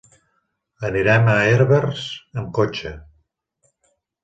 Anirem 0.89 1.29
a 1.33 1.35
Herbers 1.51 2.07
amb 2.43 2.51
cotxe. 2.61 2.97